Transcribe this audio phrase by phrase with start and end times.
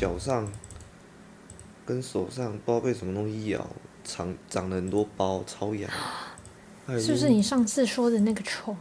[0.00, 0.50] 脚上
[1.84, 3.66] 跟手上不知道被什么东西咬，
[4.02, 5.90] 长长了很多包，超痒。
[6.98, 8.74] 是不是你上次说的那个虫？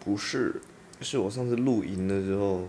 [0.00, 0.60] 不是，
[1.00, 2.66] 是我上次露营的时候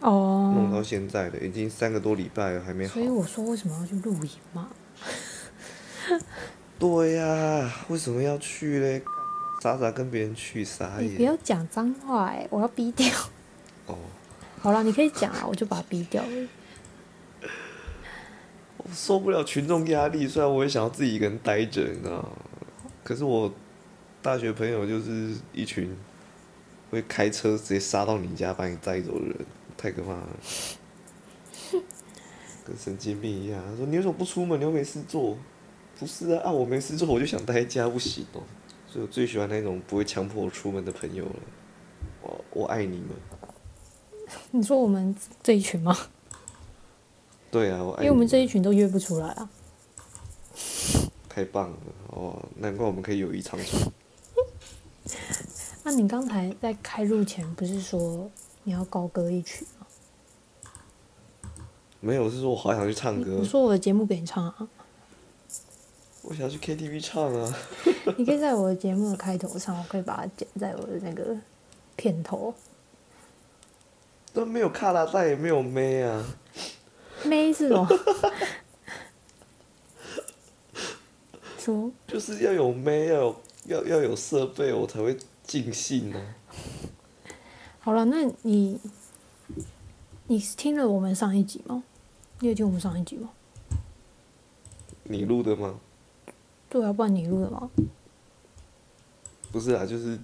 [0.00, 3.02] 弄到哦，现在的，已经三个多礼拜了，还没好所。
[3.02, 4.70] 以我说为什么要去露营嘛？
[6.78, 9.02] 对呀、为什么要去嘞？
[9.62, 11.22] 傻傻跟别人去，傻你不。
[11.22, 13.06] 要讲脏话哎、我要逼掉。
[13.86, 13.98] 哦，
[14.62, 16.48] 好了，你可以讲啊，我就把它逼掉了。
[18.76, 22.28] 我受不了群众压力，虽然我也想要自己一个人待着，你知道吗？
[23.02, 23.50] 可是我
[24.20, 25.96] 大学朋友就是一群
[26.90, 29.36] 会开车直接杀到你家把你带走的人，
[29.78, 30.28] 太可怕了。
[32.66, 34.60] 跟神经病一样，他说你为什么不出门？
[34.60, 35.38] 你又没事做。
[35.98, 38.42] 不是啊，啊我没事做，我就想待在家，不行哦。
[38.86, 41.36] 所以我最喜欢那种不会强迫我出门的朋友了。
[42.22, 43.08] 我我爱你们。
[44.52, 45.96] 你说我们这一群吗？
[47.50, 49.50] 对啊，我因为我们这一群都约不出来啊。
[51.28, 51.76] 太棒了
[52.08, 53.92] 哦，难怪我们可以友谊长存。
[55.82, 58.30] 那你刚才在开录前不是说
[58.64, 59.86] 你要高歌一曲吗？
[62.00, 64.68] 没有，是说我好想去唱歌你，说我的节目给你唱啊，
[66.22, 67.56] 我想去 KTV 唱啊。
[68.16, 71.36] 你可以在我的节目的开头唱，我可以把它剪在我的那个
[71.96, 72.54] 片头。
[74.32, 76.24] 都没有卡拉带，也没有妹啊。
[77.24, 77.88] 妹是什么？
[81.58, 83.36] 什么就是要有妹，要有
[83.66, 86.20] 要要有设备，我才会尽兴啊。
[87.80, 88.80] 好了，那你
[90.26, 91.82] 你听了我们上一集吗？
[92.38, 93.30] 你有听我们上一集吗？
[95.04, 95.78] 你录的吗？
[96.70, 97.68] 对啊，不然你录的吗？
[99.52, 100.18] 不是啊，就是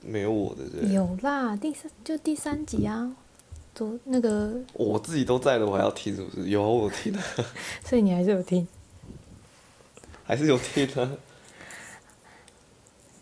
[0.00, 0.92] 没有我的对。
[0.92, 3.14] 有啦，第三就第三集啊，
[3.74, 6.48] 昨那个，我自己都在了，我还要听是不是？
[6.48, 7.22] 有啊，我有听啊，
[7.84, 8.66] 所以你还是有听。
[10.24, 11.10] 还是有听啊。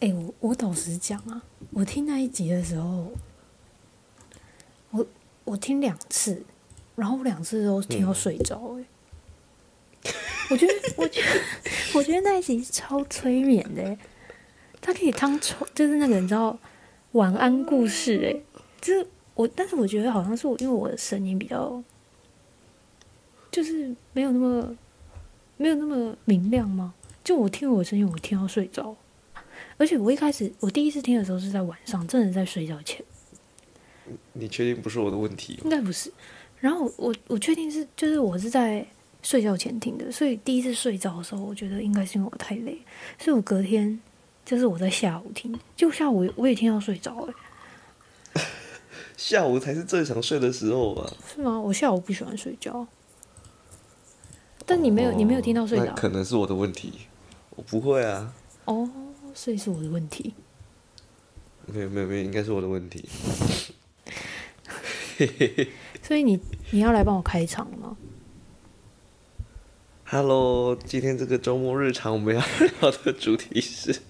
[0.01, 3.13] 哎、我我老实讲啊，我听那一集的时候，
[4.91, 5.07] 我
[5.45, 6.43] 我听两次，
[6.97, 8.85] 然后我两次都听到睡着、哎、
[10.51, 11.41] 我觉得， 我觉得，
[11.95, 13.99] 我觉得那一集超催眠的、哎
[14.85, 16.59] 它可以当床，就是那个你知道
[17.13, 21.83] 晚安故事、哎，就是我，但是我觉得好像是我，因为我的声音比较，
[23.51, 24.77] 就是没有那么
[25.57, 26.95] 没有那么明亮吗？
[27.25, 28.97] 就我听我的声音，我听到睡着。
[29.79, 33.05] 而且我一开始我第一次听的时候是在晚上，真的在睡觉前，
[34.33, 35.59] 你确定不是我的问题？
[35.65, 36.13] 应该不是。
[36.61, 38.87] 然后我我确定是就是我是在
[39.23, 42.79] 睡觉前听的，所以第一次睡着的时候，我觉得应该是因为我太累，
[43.19, 44.01] 所以我隔天
[44.45, 47.35] 就是我在下午听，就下午我也听到睡着哎、
[49.23, 51.09] 下午才是最常睡的时候吧。
[51.33, 51.61] 是吗？
[51.61, 52.85] 我下午不喜欢睡觉，
[54.67, 56.93] 但你没有、你没有听到睡那着可能是我的问题。
[57.51, 58.35] 我不会啊，
[58.65, 58.91] 哦，
[59.33, 60.35] 所以是我的问题。
[61.67, 63.09] 没有没有没有，应该是我的问题。
[66.03, 66.41] 所以你
[66.73, 67.97] 你要来帮我开场吗
[70.05, 72.43] ？Hello，今天这个周末日常我们要
[72.81, 74.01] 聊的主题是，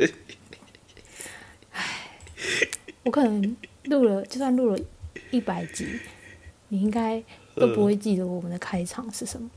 [3.02, 4.78] 我可能录了，就算录了
[5.32, 5.98] 一百集，
[6.68, 7.24] 你应该
[7.56, 9.50] 都不会记得我们的开场是什么。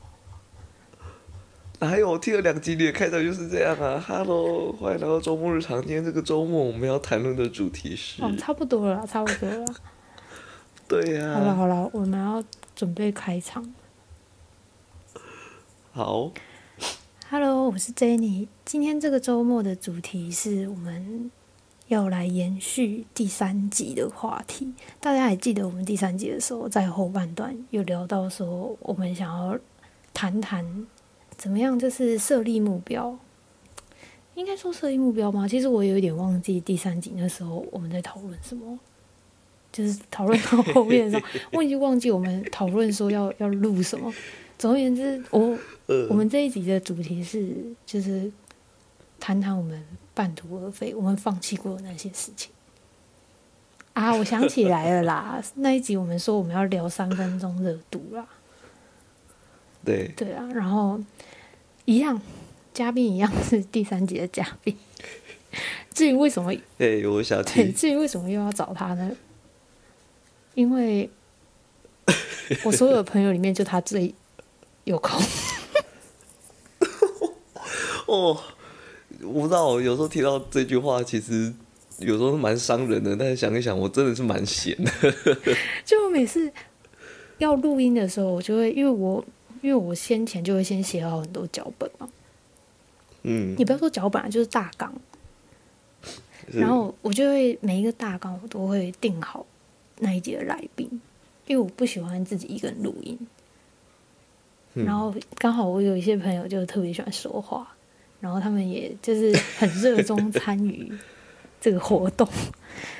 [1.80, 5.78] 哪有我听了两集你的开场就是这样啊？Hello，欢迎来到周末日常。
[5.82, 9.66] 今天这个周末我们要谈论的主题是，哦，差不多了，差不多了。
[10.88, 12.42] 对呀、好了好了，我们要
[12.74, 13.74] 准备开场。
[15.92, 16.32] 好
[17.28, 18.48] ，Hello，我是 Jenny。
[18.64, 21.30] 今天这个周末的主题是我们
[21.88, 24.72] 要来延续第三集的话题。
[25.00, 29.58] 大家还记得我们第三集的时候，在后半段有聊到说，我们想要
[30.12, 30.86] 谈谈
[31.36, 33.18] 怎么样，就是设立目标。
[34.34, 35.48] 应该说设立目标吗？
[35.48, 38.78] 其实我有一点忘记第三集那时候我们在讨论什么。
[39.72, 44.10] 就是讨论到后面的时候， 我已经忘记我们讨论说要要录什么。
[44.56, 47.54] 总而言之，我呃我，们这一集的主题是，
[47.84, 48.32] 就是
[49.20, 49.84] 谈谈我们
[50.16, 52.50] 半途而废，我们放弃过的那些事情。
[53.92, 58.26] 啊，我想起来了啦，那一集我们说我们要聊三分钟热度啦，
[59.84, 60.98] 对，对啊，然后
[61.84, 62.18] 一样，
[62.72, 64.74] 嘉宾一样是第三集的嘉宾。
[65.92, 69.14] 至于为什么，哎，我想对，至于为什么又要找他呢？
[70.54, 71.10] 因为
[72.64, 74.14] 我所有的朋友里面，就他最
[74.84, 75.20] 有空。
[78.06, 78.40] 哦，
[79.22, 81.52] 我不知道，有时候提到这句话，其实
[81.98, 84.90] 有时候蛮伤人的，但是想一想，我真的是蛮闲的。
[85.84, 86.52] 就每次
[87.38, 89.24] 要录音的时候，我就会因为我
[89.62, 92.08] 因为我先前就会先写好很多脚本嘛，
[93.22, 94.92] 嗯，你不要说脚本啊，就是大纲，
[96.52, 99.44] 然后我就会每一个大纲我都会定好
[99.98, 100.88] 那一节的来宾，
[101.46, 103.18] 因为我不喜欢自己一个人录音。
[104.74, 104.84] 嗯。
[104.84, 107.75] 然后刚好我有一些朋友就特别喜欢说话，
[108.20, 110.92] 然后他们也就是很热衷 参与
[111.60, 112.28] 这个活动，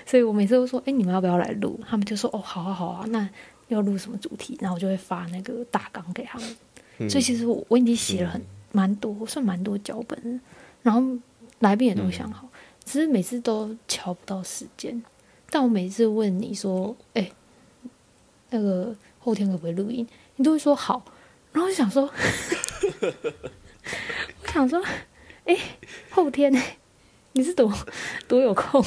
[0.06, 3.28] 所以我每次都说：“哎，你们要不要来录？”他们就说：“哦，好啊，好啊，那
[3.68, 6.56] 要录什么主题？”然后我就会发那个大纲给他们。
[6.98, 8.40] 嗯所以其实我我已经写了很
[8.72, 10.40] 蛮多，算蛮多脚本了，
[10.82, 11.02] 然后
[11.58, 12.48] 来宾也都想好，
[12.84, 15.02] 只是每次都瞧不到时间。
[15.50, 17.30] 但我每次问你说：“哎，
[18.50, 21.04] 那个后天可不可以录音？”你都会说好。
[21.52, 22.10] 然后我就想说，我
[24.56, 24.82] 想说，
[25.44, 25.56] 哎，
[26.10, 26.60] 后天呢？
[27.32, 27.70] 你是多
[28.26, 28.82] 多有空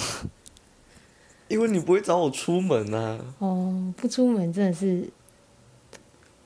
[1.47, 3.35] 因为你不会找我出门啊。
[3.37, 3.93] 哦？
[3.95, 5.07] 不出门真的是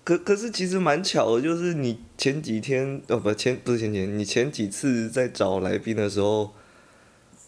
[0.04, 6.52] 可可是其实蛮巧的，就是你前几天哦不前不是前几天，你前几次在找来宾的时候，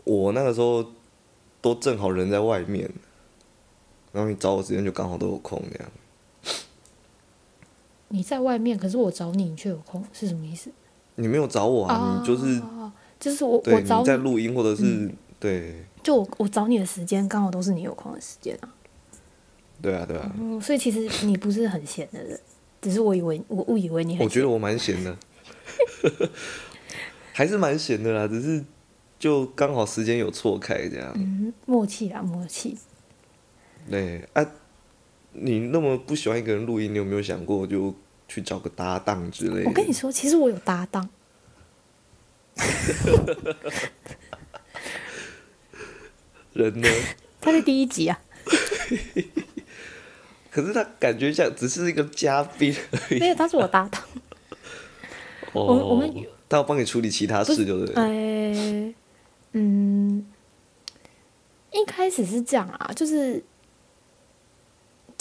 [0.05, 0.93] 我那个时候
[1.59, 2.89] 都正好人在外面，
[4.13, 5.91] 然后你找我时间就刚好都有空这样。
[8.07, 10.71] 你在外面，可是我找你，你却有空，是什么意思？
[11.15, 15.09] 你没有找我啊，你就是哦就是我我找你，在录音或者是、
[15.39, 18.69] 对就我我找你的时间刚好都是你有空的时间啊。
[19.81, 22.39] 对啊对啊，嗯，所以其实你不是很闲的人，
[22.81, 24.25] 只是我以为我误以为你很闲。
[24.25, 25.17] 我觉得我蛮闲的，
[27.33, 28.63] 还是蛮闲的啦，只是
[29.19, 31.11] 就刚好时间有错开这样。
[31.15, 32.77] 嗯，默契啊，默契。
[33.89, 34.45] 对啊，
[35.33, 37.93] 你那么不喜欢一个人录音，你有没有想过就
[38.27, 39.69] 去找个搭档之类的？
[39.69, 41.09] 我跟你说，其实我有搭档，
[46.53, 46.87] 人呢？
[47.41, 48.19] 他在第一集啊，
[50.49, 53.19] 可是他感觉像只是一个嘉宾而已。
[53.19, 54.01] 没有，他是我搭档。
[55.53, 56.11] 哦，我我们
[56.49, 57.95] 他要帮你处理其他事，对不对？
[57.95, 58.93] 呃，
[59.53, 60.25] 嗯，
[61.71, 63.43] 一开始是这样啊，就是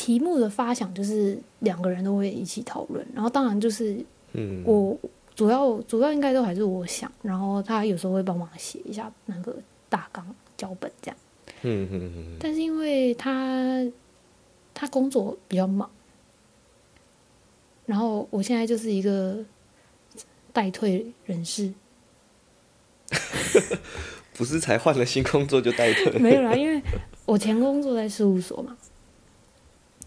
[0.04, 3.96] 题目的发想就是两个人都会一起讨论，然后当然就是
[4.34, 4.94] 嗯，我
[5.34, 9.56] 主要主要应该都还是我想，然后他有时候会帮忙写一下那个
[9.88, 10.22] 大纲
[10.58, 11.16] 脚本这样，
[11.62, 13.82] 嗯嗯嗯但是因为他
[14.74, 15.90] 他工作比较忙，
[17.86, 19.42] 然后我现在就是一个
[20.52, 21.72] 待退人士，
[24.36, 26.12] 不是才换了新工作就代退？
[26.20, 26.82] 没有啦，因为
[27.24, 28.76] 我前工作在事务所嘛，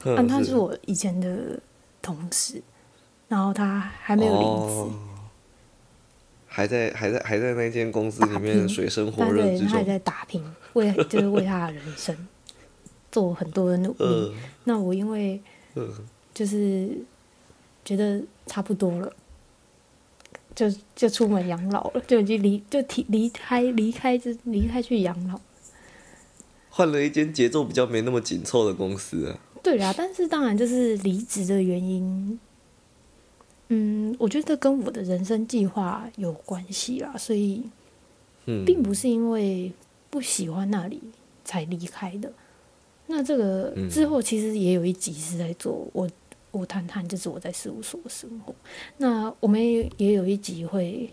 [0.08, 1.60] 嗯啊，他是我以前的
[2.02, 2.62] 同事，
[3.28, 4.92] 然后他还没有离职，哦
[6.48, 9.60] 还在还在还在那间公司里面水深火热之中。
[9.60, 10.44] 对他还在打拼，
[10.74, 12.16] 为就是为他的人生
[13.12, 13.98] 做很多的努力。
[14.00, 14.34] 嗯
[14.64, 15.40] 那我因为
[15.76, 15.88] 嗯
[16.34, 16.90] 就是
[17.86, 19.14] 觉得差不多了，
[20.56, 20.66] 就
[20.96, 25.40] 就出门养老了，就已经离就提离开离开这离开去养老。
[26.70, 29.40] 换了一间节奏比较没那么紧凑的公司啊。
[29.68, 32.40] 对啦，但是当然就是离职的原因，
[33.68, 37.62] 嗯，我觉得跟我的人生计划有关系啦，所以
[38.46, 39.70] 嗯，并不是因为
[40.10, 41.02] 不喜欢那里
[41.44, 42.32] 才离开的。
[43.08, 46.10] 那这个嗯之后其实也有一集是在做我
[46.52, 48.56] 我谈谈就是我在事务所的生活。
[48.96, 51.12] 那我们也也有一集会，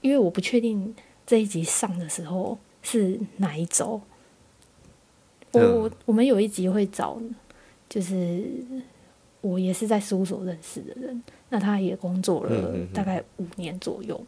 [0.00, 0.92] 因为我不确定
[1.24, 4.00] 这一集上的时候是哪一周。
[5.52, 5.82] 我嗯。
[5.82, 7.20] 我我们有一集会找，
[7.88, 8.44] 就是
[9.40, 14.20] 我也是在事务所认识的人，那他也工作了大概五年左右，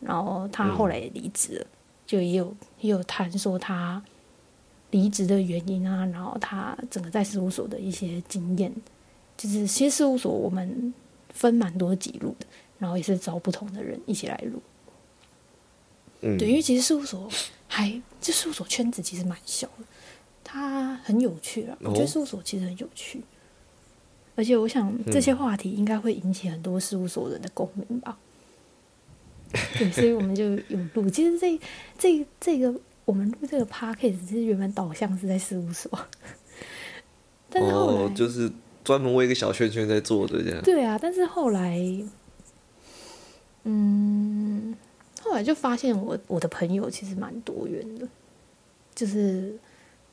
[0.00, 1.66] 然后他后来也离职了，
[2.06, 4.02] 就也有也有谈说他
[4.90, 8.72] 离职的原因啊，然后他整个在事务所的一些经验，
[9.36, 10.92] 就是其实事务所我们
[11.30, 12.46] 分蛮多集录的，
[12.78, 14.60] 然后也是找不同的人一起来录。
[16.20, 17.28] 嗯，对，因为其实事务所
[17.68, 19.84] 还这事务所圈子其实蛮小的，
[20.50, 21.76] 它很有趣啊。
[21.80, 23.20] 我觉得哦事务所其实很有趣，
[24.34, 28.16] 而且我想这嗯些话题应该会引起很多事务所人的共鸣吧。
[29.78, 31.10] 对，所以我们就有录。
[31.10, 31.60] 其实这
[31.98, 32.74] 这这个
[33.04, 35.90] 我们录这个 podcast 其实原本导向是在事务所，
[37.50, 38.50] 但是后来、哦，就是
[38.82, 40.62] 专门为一个小圈圈在做的这样。
[40.62, 41.78] 对啊，但是后来，
[43.64, 44.74] 嗯，
[45.22, 48.06] 后来就发现我我的朋友其实蛮多元的，
[48.94, 49.58] 就是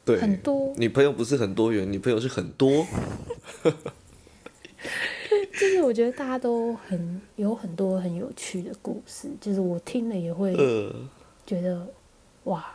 [0.05, 2.85] 对，很多，你朋友不是很多元，你朋友是很多。
[5.57, 10.93] 就是我觉得大家都很有很多很有趣的故事，就是我听了也会呃，
[11.45, 11.87] 觉得
[12.43, 12.65] 哇，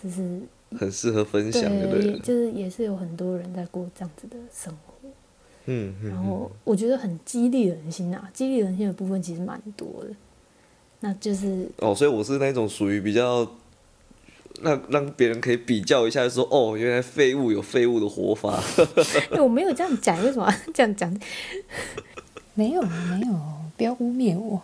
[0.00, 0.40] 就是
[0.78, 4.94] 很适合分享的，对，就是也是有很多人在过这样子的生活，
[5.66, 6.08] 嗯嗯。
[6.10, 10.14] 然后我觉得很激励人心啊，激励人心的部分其实蛮多的，
[11.00, 13.44] 那就是哦，所以我是那种属于比较
[14.62, 18.62] 那让别人可以比较一下，说哦，原来废物有废物的活法。
[19.38, 21.14] 我没有这样讲，为什么这样讲？
[22.54, 23.40] 没有没有，
[23.76, 24.62] 不要污蔑我。